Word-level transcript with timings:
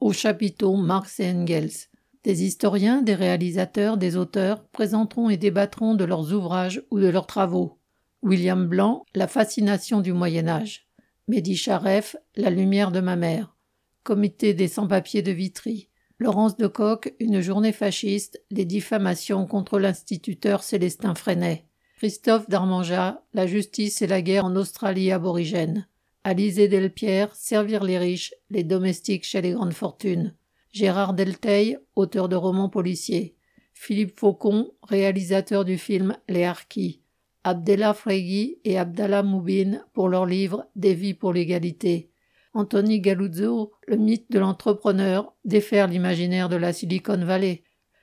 au 0.00 0.12
chapiteau 0.12 0.76
Marx 0.76 1.20
et 1.20 1.30
Engels. 1.30 1.88
Des 2.24 2.44
historiens, 2.44 3.02
des 3.02 3.14
réalisateurs, 3.14 3.96
des 3.96 4.16
auteurs 4.16 4.64
présenteront 4.68 5.30
et 5.30 5.36
débattront 5.36 5.94
de 5.94 6.04
leurs 6.04 6.32
ouvrages 6.32 6.82
ou 6.90 6.98
de 6.98 7.08
leurs 7.08 7.26
travaux. 7.26 7.78
William 8.22 8.66
Blanc, 8.66 9.06
La 9.14 9.28
fascination 9.28 10.00
du 10.00 10.12
Moyen 10.12 10.48
Âge. 10.48 10.86
Mehdi 11.28 11.56
Charef, 11.56 12.16
La 12.36 12.50
lumière 12.50 12.92
de 12.92 13.00
ma 13.00 13.16
mère. 13.16 13.56
Comité 14.02 14.52
des 14.52 14.68
sans-papiers 14.68 15.22
de 15.22 15.32
Vitry. 15.32 15.88
Laurence 16.18 16.56
de 16.56 16.66
Coq, 16.66 17.14
Une 17.20 17.40
journée 17.40 17.72
fasciste, 17.72 18.42
les 18.50 18.66
diffamations 18.66 19.46
contre 19.46 19.78
l'instituteur 19.78 20.62
Célestin 20.62 21.14
Freinet. 21.14 21.66
Christophe 21.96 22.48
Darmanja, 22.48 23.22
La 23.32 23.46
justice 23.46 24.02
et 24.02 24.06
la 24.06 24.20
guerre 24.20 24.44
en 24.44 24.56
Australie 24.56 25.12
aborigène. 25.12 25.86
Alizé 26.22 26.68
Delpierre, 26.68 27.34
Servir 27.34 27.82
les 27.82 27.96
riches, 27.96 28.34
les 28.50 28.62
domestiques 28.62 29.24
chez 29.24 29.40
les 29.40 29.52
grandes 29.52 29.72
fortunes. 29.72 30.34
Gérard 30.70 31.14
Delteil, 31.14 31.78
auteur 31.96 32.28
de 32.28 32.36
romans 32.36 32.68
policiers. 32.68 33.36
Philippe 33.72 34.20
Faucon, 34.20 34.70
réalisateur 34.82 35.64
du 35.64 35.78
film 35.78 36.14
Les 36.28 36.44
Harkis. 36.44 37.02
Abdella 37.42 37.94
Fregui 37.94 38.58
et 38.64 38.78
Abdallah 38.78 39.22
Moubin 39.22 39.82
pour 39.94 40.10
leur 40.10 40.26
livre 40.26 40.66
Des 40.76 40.92
vies 40.92 41.14
pour 41.14 41.32
l'égalité. 41.32 42.10
Anthony 42.52 43.00
Galuzzo, 43.00 43.72
le 43.86 43.96
mythe 43.96 44.30
de 44.30 44.38
l'entrepreneur, 44.38 45.32
défaire 45.46 45.86
l'imaginaire 45.86 46.50
de 46.50 46.56
la 46.56 46.74
Silicon 46.74 47.24
Valley. 47.24 47.62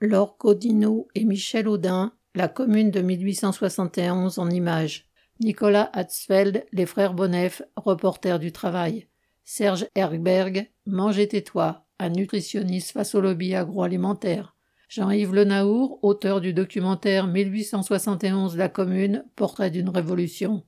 Laure 0.00 0.38
Codino 0.38 1.08
et 1.14 1.24
Michel 1.24 1.68
Audin, 1.68 2.14
La 2.34 2.48
commune 2.48 2.90
de 2.90 3.02
1871 3.02 4.38
en 4.38 4.48
images. 4.48 5.07
Nicolas 5.40 5.88
Hatzfeld, 5.92 6.66
les 6.72 6.86
frères 6.86 7.14
Bonnef, 7.14 7.62
reporters 7.76 8.40
du 8.40 8.50
travail. 8.50 9.06
Serge 9.44 9.86
Herberg, 9.94 10.68
Mangez 10.84 11.28
tais-toi, 11.28 11.86
un 12.00 12.08
nutritionniste 12.08 12.90
face 12.90 13.14
au 13.14 13.20
lobby 13.20 13.54
agroalimentaire. 13.54 14.56
Jean-Yves 14.88 15.34
Lenaour, 15.34 16.00
auteur 16.02 16.40
du 16.40 16.52
documentaire 16.52 17.28
1871 17.28 18.56
La 18.56 18.68
Commune, 18.68 19.24
portrait 19.36 19.70
d'une 19.70 19.90
révolution. 19.90 20.64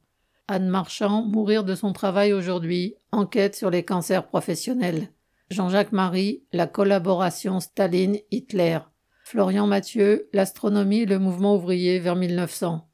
Anne 0.47 0.69
Marchand, 0.69 1.23
Mourir 1.23 1.65
de 1.65 1.75
son 1.75 1.93
travail 1.93 2.33
aujourd'hui, 2.33 2.95
enquête 3.11 3.57
sur 3.57 3.71
les 3.71 3.83
cancers 3.83 4.29
professionnels. 4.29 5.09
Jean-Jacques 5.51 5.93
Marie, 5.93 6.45
La 6.53 6.69
collaboration 6.69 7.59
Staline-Hitler. 7.59 8.79
Florian 9.25 9.67
Mathieu, 9.67 10.29
L'astronomie 10.33 11.01
et 11.01 11.07
le 11.07 11.19
mouvement 11.19 11.57
ouvrier 11.57 11.99
vers 11.99 12.15
1900. 12.15 12.87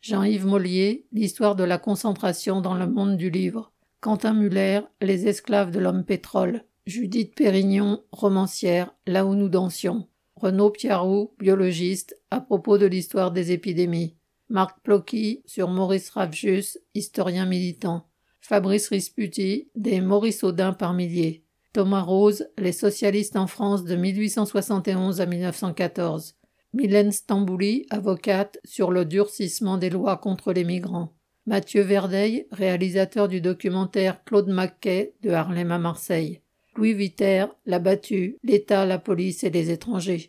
Jean-Yves 0.00 0.46
Mollier, 0.46 1.06
L'histoire 1.12 1.56
de 1.56 1.64
la 1.64 1.78
concentration 1.78 2.60
dans 2.60 2.74
le 2.74 2.86
monde 2.86 3.16
du 3.16 3.30
livre. 3.30 3.72
Quentin 4.00 4.32
Muller, 4.32 4.82
Les 5.00 5.26
esclaves 5.26 5.72
de 5.72 5.80
l'homme 5.80 6.04
pétrole. 6.04 6.64
Judith 6.86 7.34
Pérignon, 7.34 8.04
romancière, 8.12 8.94
Là 9.06 9.26
où 9.26 9.34
nous 9.34 9.48
dansions. 9.48 10.06
Renaud 10.36 10.70
Piarou, 10.70 11.34
biologiste, 11.40 12.16
à 12.30 12.40
propos 12.40 12.78
de 12.78 12.86
l'histoire 12.86 13.32
des 13.32 13.50
épidémies. 13.50 14.14
Marc 14.48 14.80
Plocky 14.82 15.42
sur 15.46 15.68
Maurice 15.68 16.10
Ravjus, 16.10 16.78
historien 16.94 17.44
militant. 17.44 18.06
Fabrice 18.40 18.88
Risputi, 18.88 19.68
des 19.74 20.00
Maurice 20.00 20.44
Audin 20.44 20.72
par 20.72 20.94
milliers. 20.94 21.44
Thomas 21.72 22.02
Rose, 22.02 22.48
Les 22.56 22.72
socialistes 22.72 23.36
en 23.36 23.48
France 23.48 23.84
de 23.84 23.96
1871 23.96 25.20
à 25.20 25.26
1914. 25.26 26.36
Mylène 26.74 27.12
Stambouli, 27.12 27.86
avocate, 27.90 28.58
sur 28.64 28.90
le 28.90 29.04
durcissement 29.04 29.78
des 29.78 29.90
lois 29.90 30.18
contre 30.18 30.52
les 30.52 30.64
migrants. 30.64 31.14
Mathieu 31.46 31.80
Verdeil, 31.82 32.46
réalisateur 32.50 33.26
du 33.26 33.40
documentaire 33.40 34.22
Claude 34.24 34.48
Mackay 34.48 35.14
de 35.22 35.30
Harlem 35.30 35.72
à 35.72 35.78
Marseille. 35.78 36.42
Louis 36.76 36.92
Viter, 36.92 37.46
La 37.64 37.78
battue, 37.78 38.36
l'État, 38.44 38.84
la 38.84 38.98
police 38.98 39.44
et 39.44 39.50
les 39.50 39.70
étrangers. 39.70 40.26